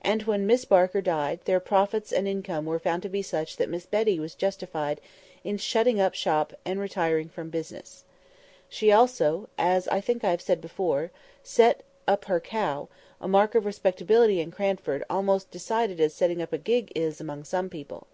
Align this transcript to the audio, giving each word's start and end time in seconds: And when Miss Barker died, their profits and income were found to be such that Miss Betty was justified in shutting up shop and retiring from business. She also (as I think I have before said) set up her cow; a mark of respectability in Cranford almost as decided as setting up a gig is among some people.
And 0.00 0.22
when 0.22 0.46
Miss 0.46 0.64
Barker 0.64 1.00
died, 1.00 1.40
their 1.44 1.58
profits 1.58 2.12
and 2.12 2.28
income 2.28 2.66
were 2.66 2.78
found 2.78 3.02
to 3.02 3.08
be 3.08 3.20
such 3.20 3.56
that 3.56 3.68
Miss 3.68 3.84
Betty 3.84 4.20
was 4.20 4.36
justified 4.36 5.00
in 5.42 5.56
shutting 5.58 5.98
up 5.98 6.14
shop 6.14 6.52
and 6.64 6.78
retiring 6.78 7.28
from 7.28 7.50
business. 7.50 8.04
She 8.68 8.92
also 8.92 9.48
(as 9.58 9.88
I 9.88 10.00
think 10.00 10.22
I 10.22 10.30
have 10.30 10.60
before 10.60 11.10
said) 11.42 11.78
set 11.78 11.82
up 12.06 12.26
her 12.26 12.38
cow; 12.38 12.88
a 13.20 13.26
mark 13.26 13.56
of 13.56 13.66
respectability 13.66 14.38
in 14.40 14.52
Cranford 14.52 15.02
almost 15.10 15.46
as 15.48 15.52
decided 15.54 15.98
as 15.98 16.14
setting 16.14 16.40
up 16.40 16.52
a 16.52 16.58
gig 16.58 16.92
is 16.94 17.20
among 17.20 17.42
some 17.42 17.68
people. 17.68 18.06